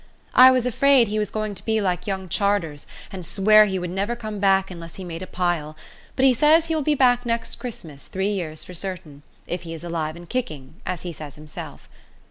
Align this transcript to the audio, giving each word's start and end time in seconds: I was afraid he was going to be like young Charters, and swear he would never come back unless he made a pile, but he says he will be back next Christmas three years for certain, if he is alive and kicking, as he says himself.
I 0.33 0.49
was 0.49 0.65
afraid 0.65 1.07
he 1.09 1.19
was 1.19 1.29
going 1.29 1.53
to 1.53 1.63
be 1.63 1.79
like 1.79 2.07
young 2.07 2.27
Charters, 2.27 2.87
and 3.11 3.23
swear 3.23 3.65
he 3.65 3.77
would 3.77 3.91
never 3.91 4.15
come 4.15 4.39
back 4.39 4.71
unless 4.71 4.95
he 4.95 5.03
made 5.03 5.21
a 5.21 5.27
pile, 5.27 5.77
but 6.15 6.25
he 6.25 6.33
says 6.33 6.65
he 6.65 6.73
will 6.73 6.81
be 6.81 6.95
back 6.95 7.23
next 7.23 7.57
Christmas 7.57 8.07
three 8.07 8.31
years 8.31 8.63
for 8.63 8.73
certain, 8.73 9.21
if 9.45 9.61
he 9.61 9.75
is 9.75 9.83
alive 9.83 10.15
and 10.15 10.27
kicking, 10.27 10.73
as 10.87 11.03
he 11.03 11.13
says 11.13 11.35
himself. 11.35 11.87